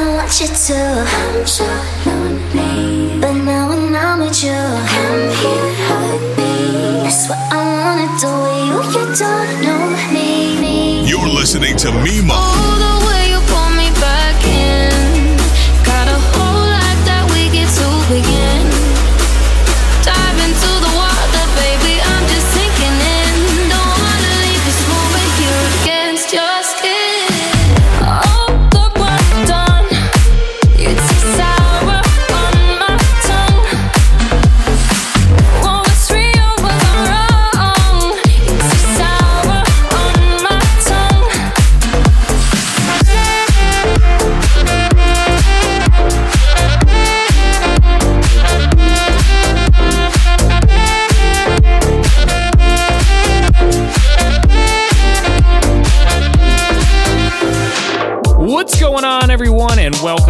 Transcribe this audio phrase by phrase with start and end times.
[0.00, 1.04] Want you to.
[1.36, 1.64] I'm so
[2.06, 7.02] lonely, but now when I'm with you, come here, hug me.
[7.02, 8.32] That's what I wanna do
[8.66, 8.76] you.
[8.94, 9.82] You don't know
[10.12, 11.06] me.
[11.06, 12.89] You're listening to Mimo.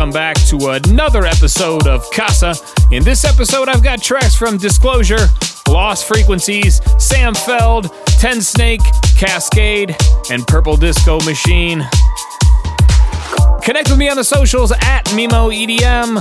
[0.01, 2.55] Welcome back to another episode of Casa.
[2.91, 5.29] In this episode, I've got tracks from Disclosure,
[5.69, 8.81] Lost Frequencies, Sam Feldt, Ten Snake,
[9.19, 9.95] Kaskade,
[10.31, 11.87] and Purple Disco Machine.
[13.63, 16.15] Connect with me on the socials at Mimo EDM.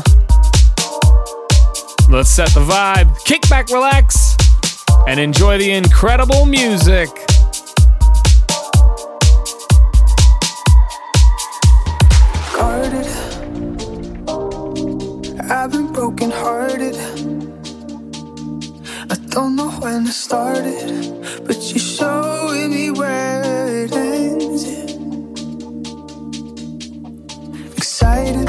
[2.10, 4.36] Let's set the vibe, kick back, relax,
[5.08, 7.08] and enjoy the incredible music.
[15.52, 16.96] I've been broken hearted.
[19.10, 21.12] I don't know when it started,
[21.44, 24.64] but you're showing me where it ends.
[27.78, 28.48] Excited.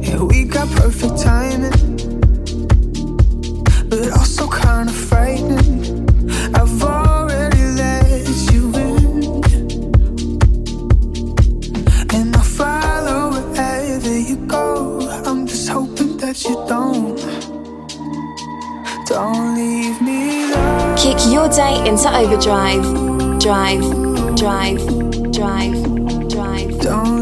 [0.00, 1.96] Yeah, we got perfect timing,
[3.90, 4.96] but also kind of
[21.58, 22.84] Your into overdrive.
[23.40, 23.82] Drive,
[24.36, 24.78] drive,
[25.32, 26.80] drive, drive.
[26.80, 27.17] Don't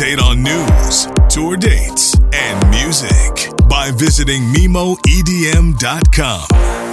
[0.00, 6.89] date on news, tour dates, and music by visiting MimoEDM.com.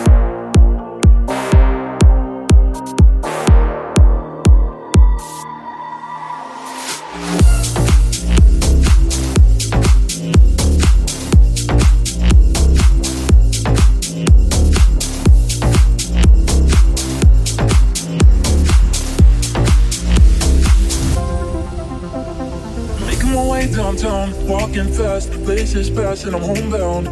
[24.78, 27.08] downtown, walking fast, places past, and I'm homebound.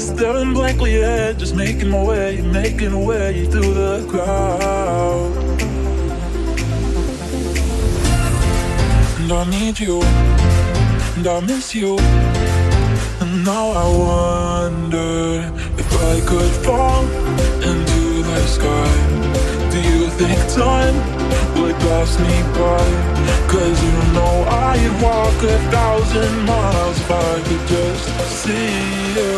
[0.00, 5.32] Staring blankly ahead, just making my way, making my way through the crowd.
[9.18, 11.98] And I need you, and I miss you.
[13.20, 13.88] And now I
[14.68, 17.04] wonder if I could fall
[17.62, 19.70] into the sky.
[19.70, 21.17] Do you think time
[21.80, 22.86] pass me by.
[23.48, 28.04] Cause you know I'd walk a thousand miles if I could just
[28.42, 29.34] see you.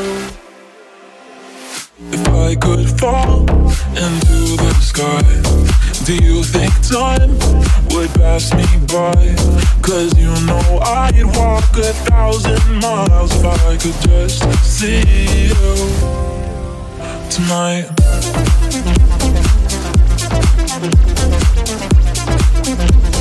[2.12, 3.48] If I could fall
[4.06, 5.22] into the sky,
[6.04, 7.32] do you think time
[7.90, 9.36] would pass me by?
[9.82, 15.02] Cause you know I'd walk a thousand miles if I could just see
[15.48, 16.30] you
[17.30, 17.86] tonight
[22.62, 23.19] with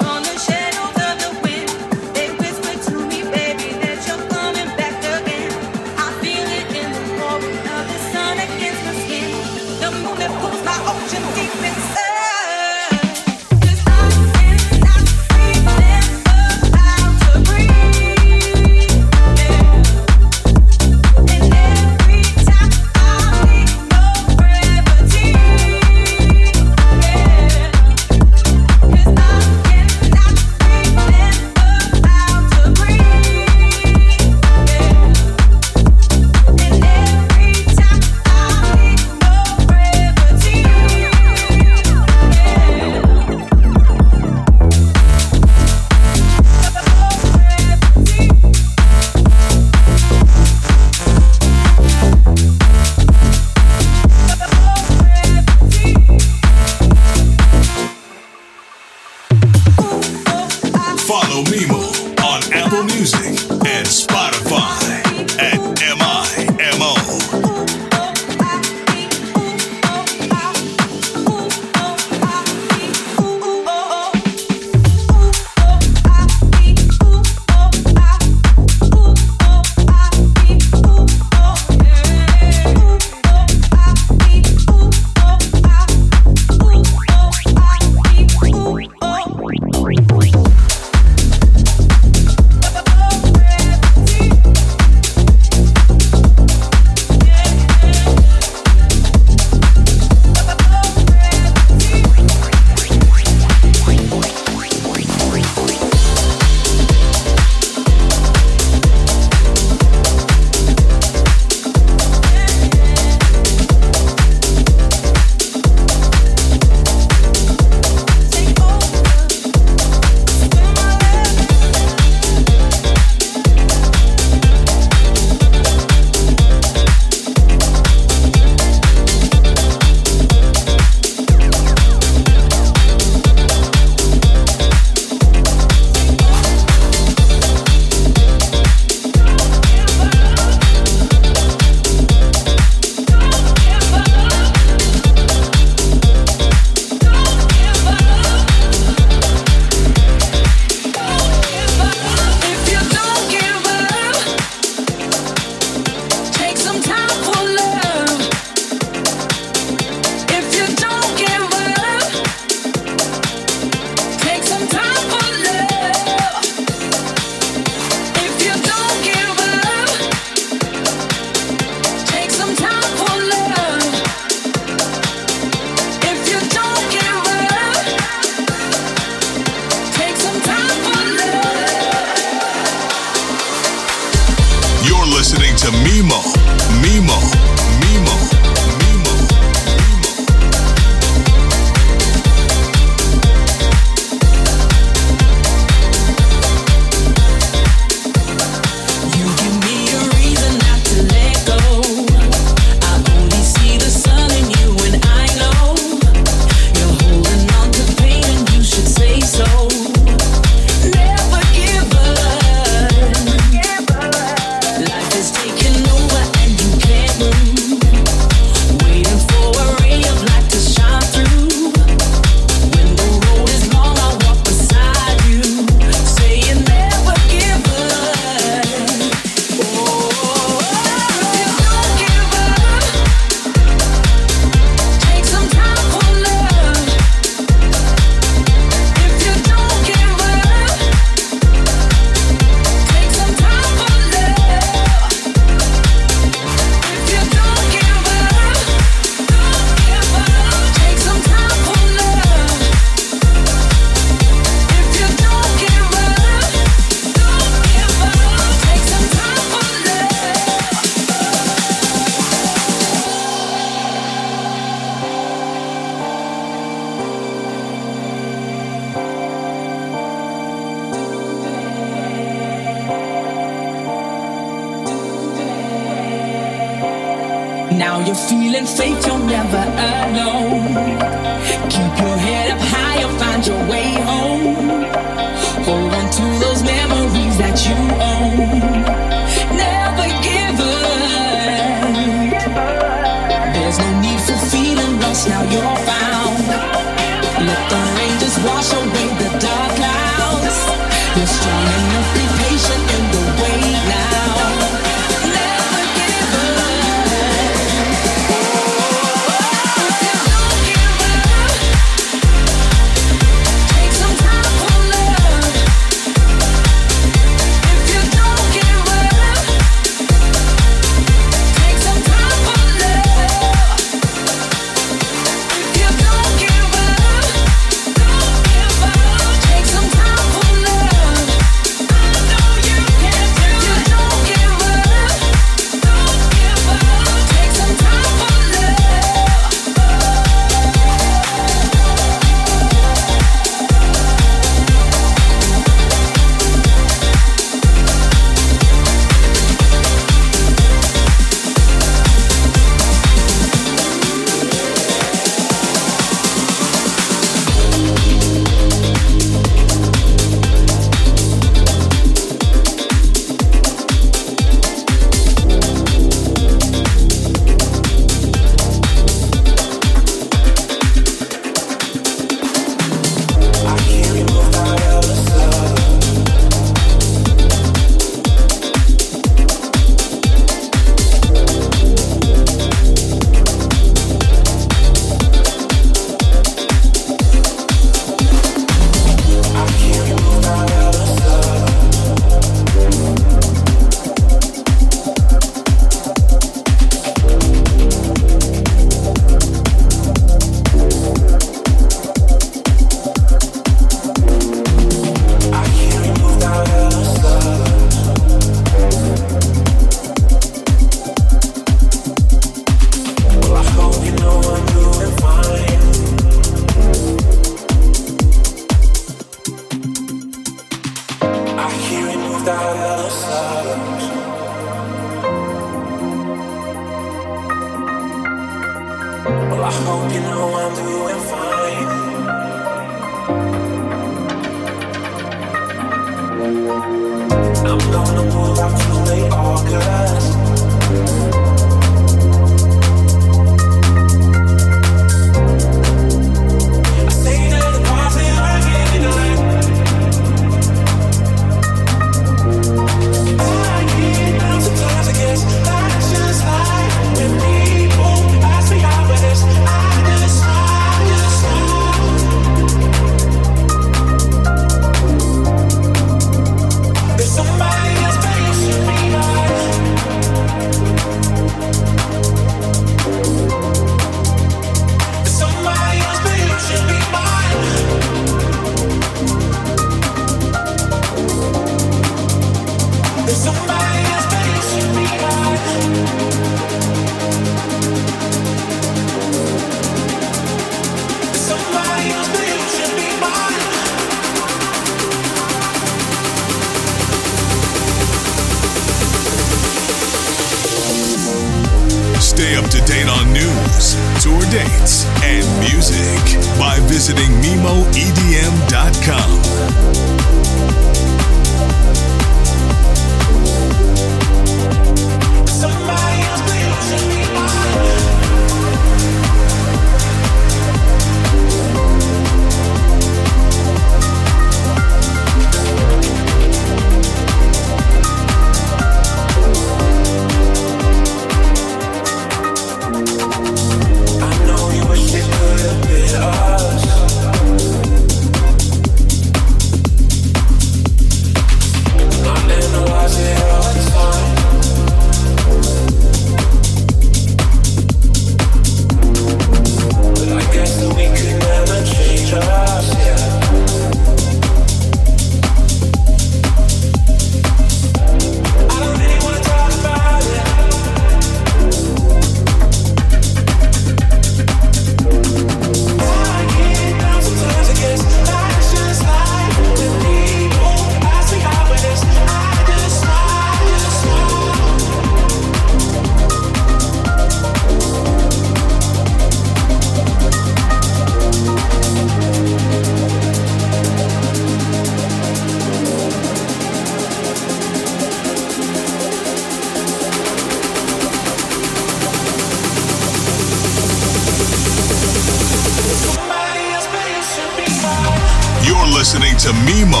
[599.44, 600.00] to Mimo,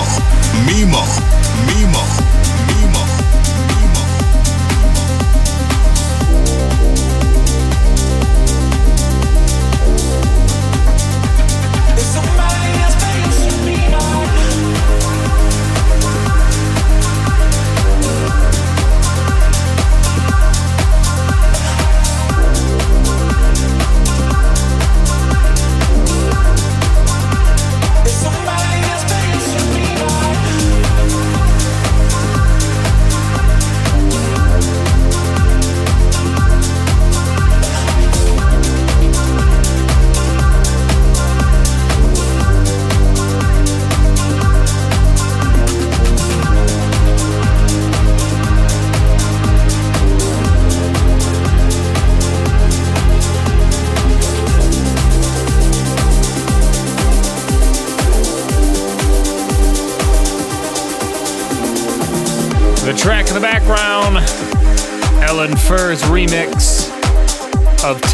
[0.64, 1.43] Mimo,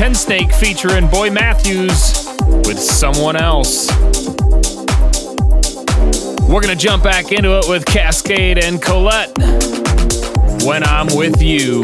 [0.01, 2.27] Tensnake featuring Boy Matthews
[2.67, 3.93] with someone else.
[6.49, 9.37] We're gonna jump back into it with Kaskade and Colette
[10.65, 11.83] when I'm with you.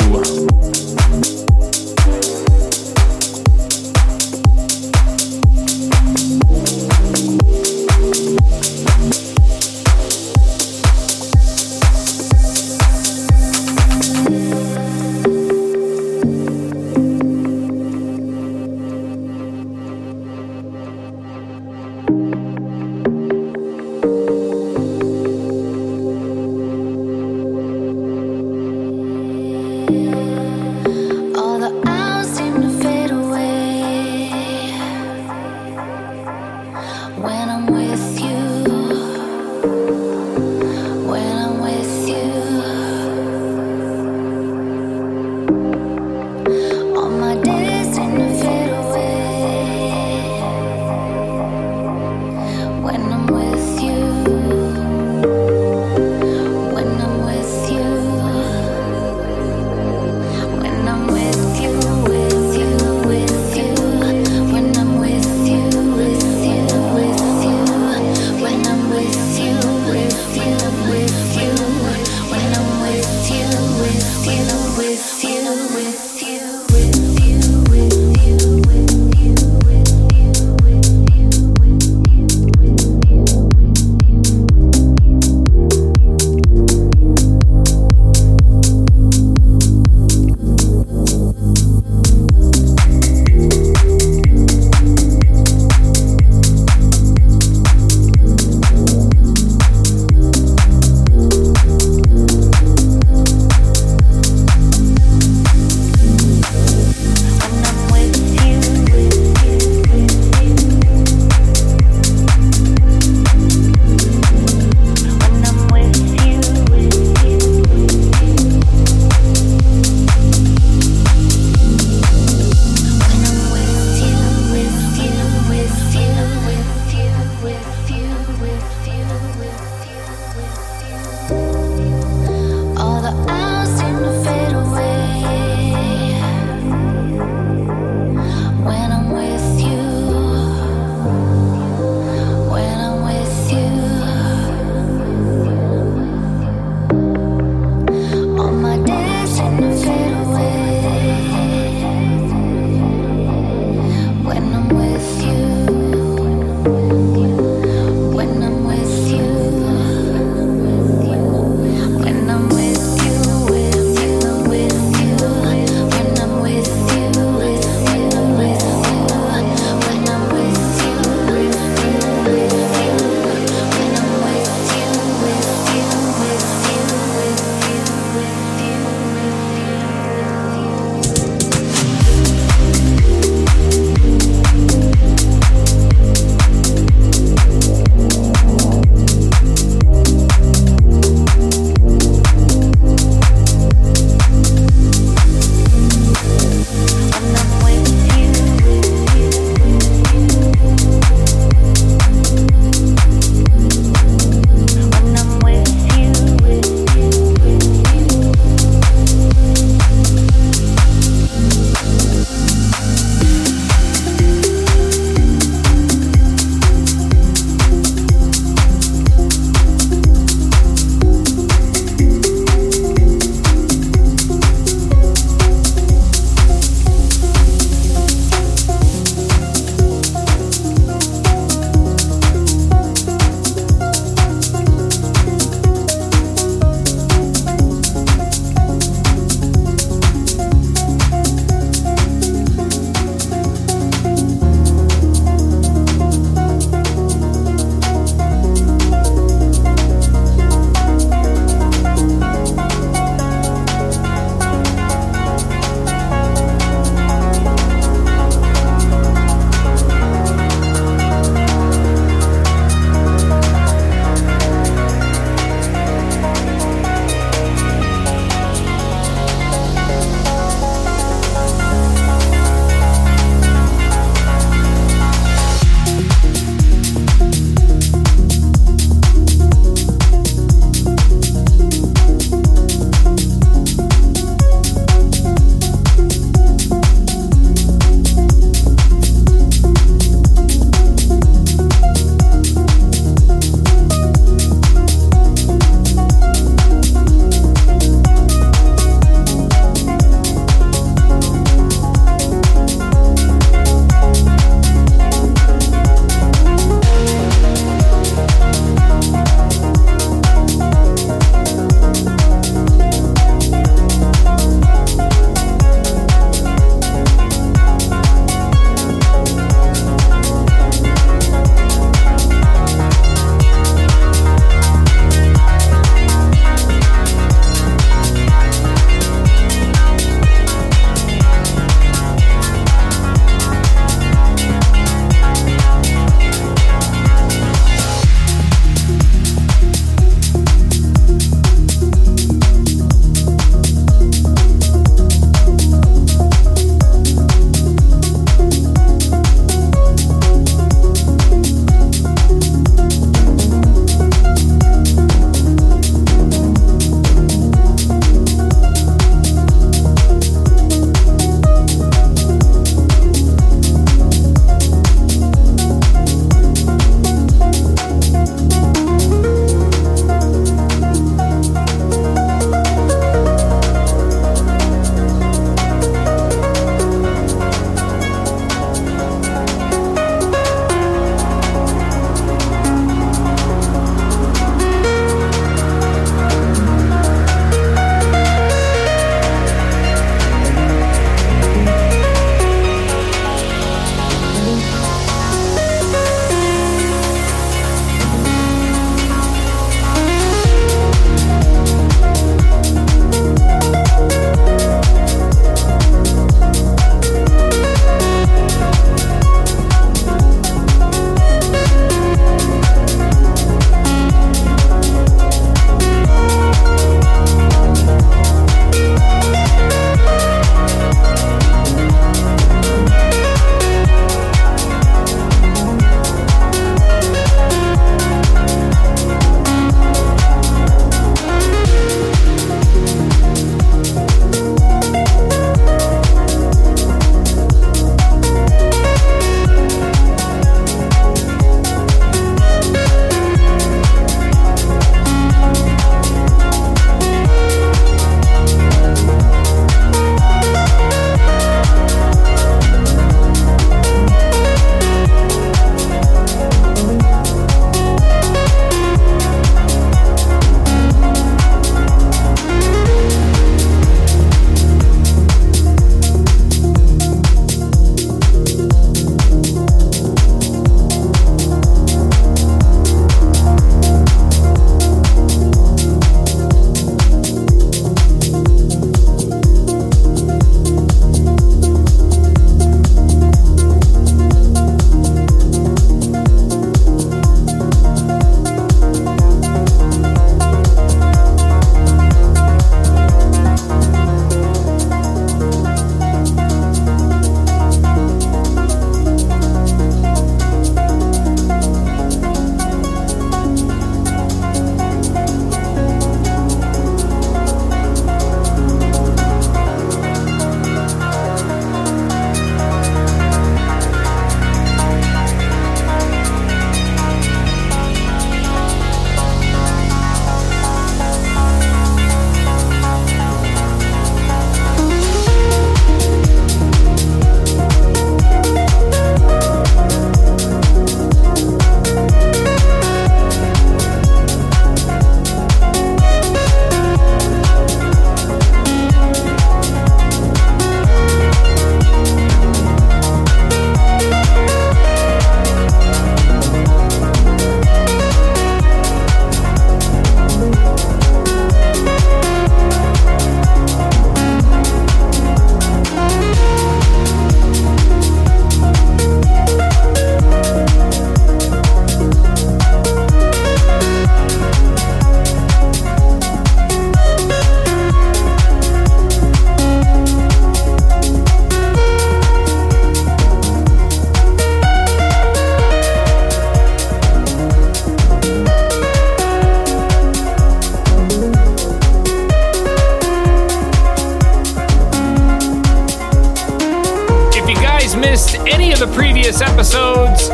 [587.97, 590.29] missed any of the previous episodes,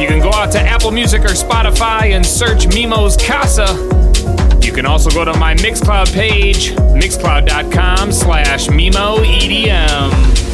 [0.00, 3.66] you can go out to Apple Music or Spotify and search Mimo's Casa.
[4.62, 10.53] You can also go to my Mixcloud page, mixcloud.com slash MimoEDM.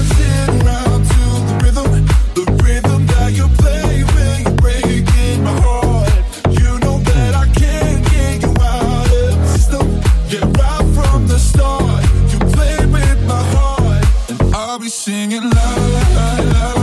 [14.91, 16.03] singing la la
[16.53, 16.73] la.
[16.73, 16.80] la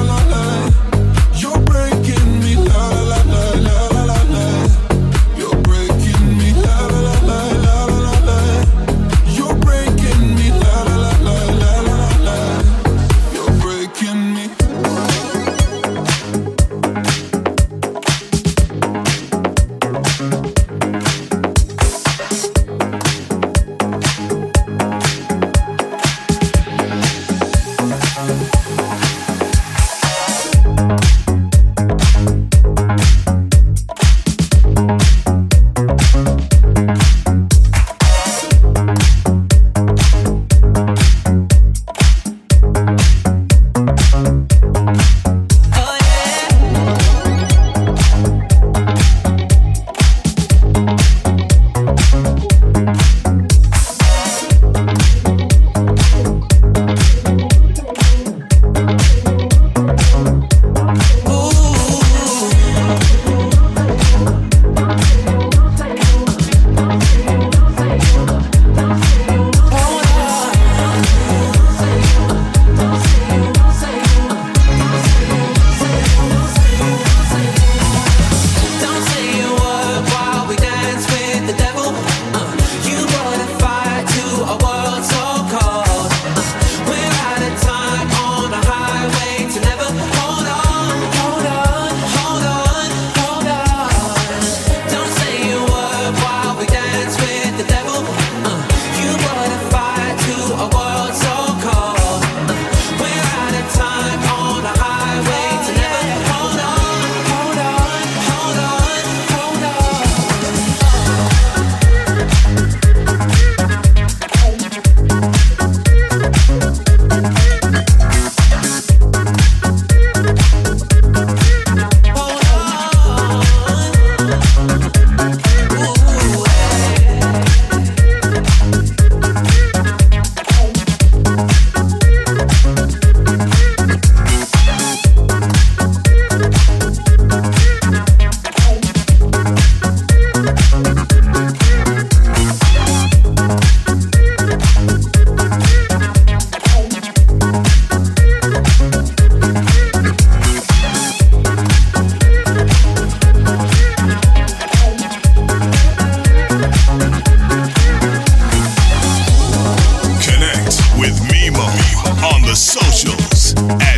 [162.54, 163.97] socials at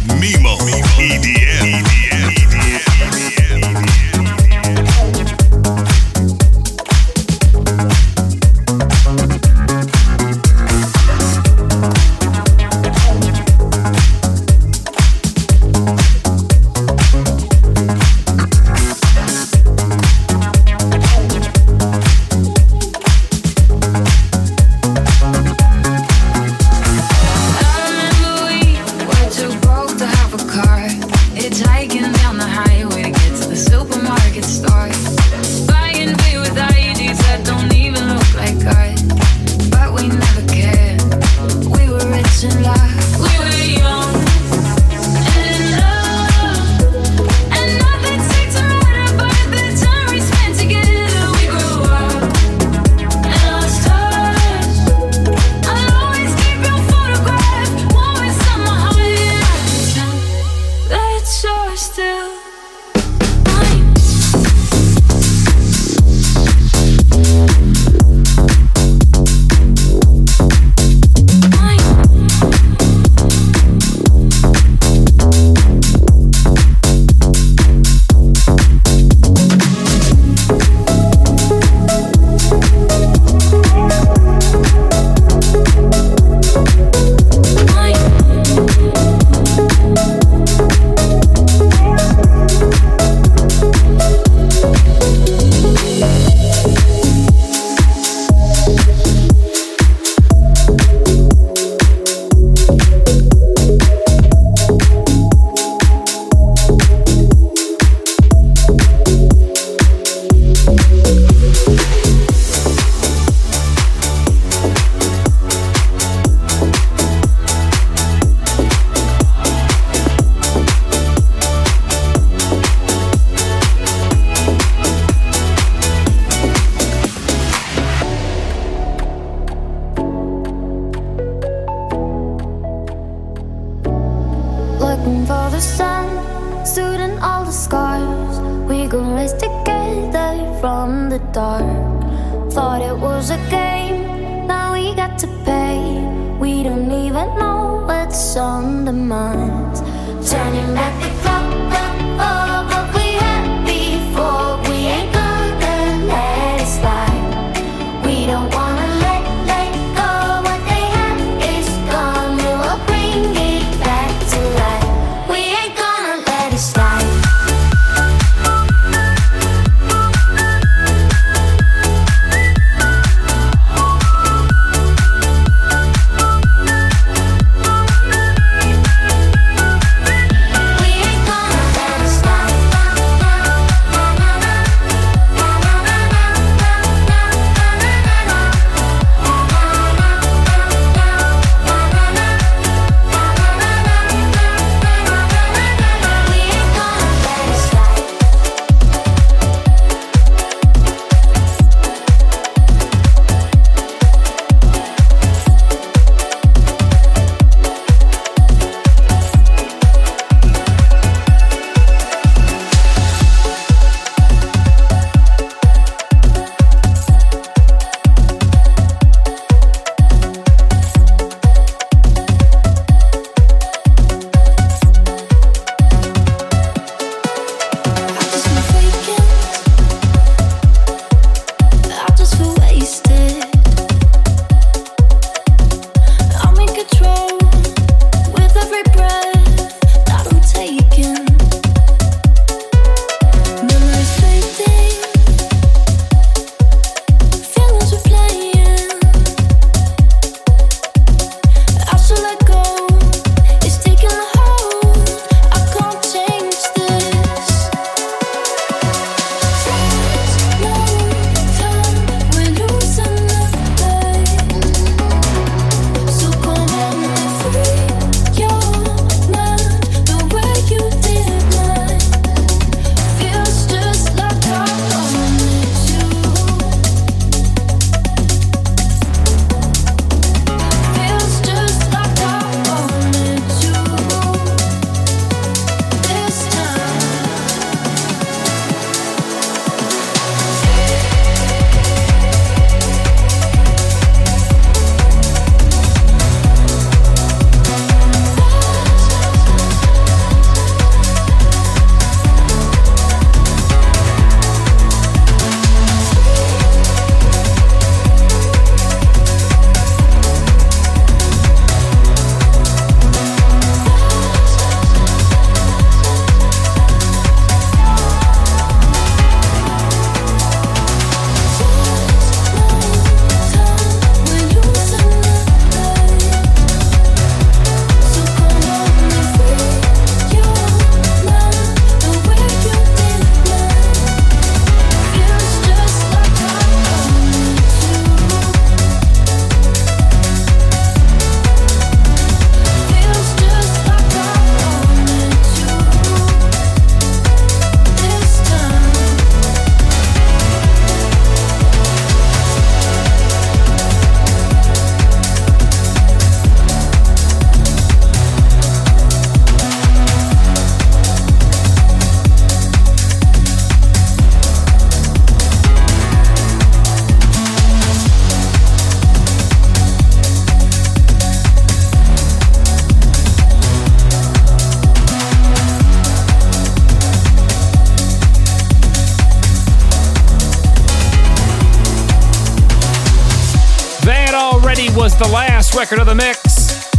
[385.80, 386.90] Record of the mix.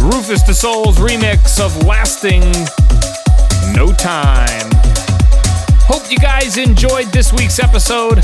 [0.00, 2.40] Rüfüs Du Sol's remix of Lasting
[3.72, 4.68] No Time.
[5.86, 8.16] Hope you guys enjoyed this week's episode.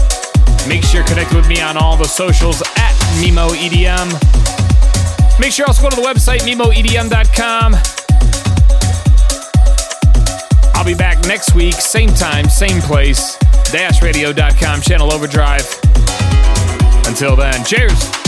[0.66, 4.10] Make sure you're connected with me on all the socials at Mimo EDM.
[5.38, 7.76] Make sure you also go to the website MimoEDM.com.
[10.74, 13.36] I'll be back next week, same time, same place.
[13.70, 15.68] DashRadio.com, channel overdrive.
[17.06, 18.21] Until then, cheers.